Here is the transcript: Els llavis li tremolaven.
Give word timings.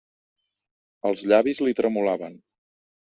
Els 1.09 1.23
llavis 1.33 1.63
li 1.67 1.75
tremolaven. 1.81 2.39